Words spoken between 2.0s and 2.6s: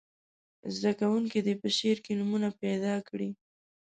کې نومونه